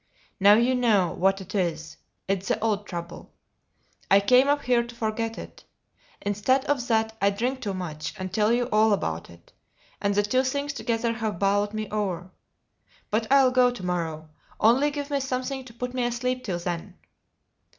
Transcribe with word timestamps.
Now 0.39 0.53
you 0.55 0.73
know 0.73 1.13
what 1.13 1.41
it 1.41 1.53
is. 1.53 1.97
It's 2.27 2.47
the 2.47 2.59
old 2.59 2.87
trouble. 2.87 3.31
I 4.09 4.19
came 4.19 4.47
up 4.47 4.63
here 4.63 4.81
to 4.81 4.95
forget 4.95 5.37
it; 5.37 5.63
instead 6.23 6.65
of 6.65 6.87
that 6.87 7.15
I 7.21 7.29
drink 7.29 7.61
too 7.61 7.75
much 7.75 8.15
and 8.17 8.33
tell 8.33 8.51
you 8.51 8.63
all 8.71 8.93
about 8.93 9.29
it; 9.29 9.53
and 10.01 10.15
the 10.15 10.23
two 10.23 10.43
things 10.43 10.73
together 10.73 11.13
have 11.13 11.37
bowled 11.37 11.75
me 11.75 11.87
over. 11.91 12.31
But 13.11 13.31
I'll 13.31 13.51
go 13.51 13.69
to 13.69 13.85
morrow; 13.85 14.29
only 14.59 14.89
give 14.89 15.11
me 15.11 15.19
something 15.19 15.63
to 15.65 15.73
put 15.75 15.93
me 15.93 16.03
asleep 16.05 16.43
till 16.45 16.57
then." 16.57 16.97